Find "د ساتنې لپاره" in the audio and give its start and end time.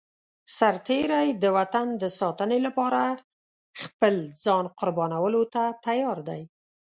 2.01-3.01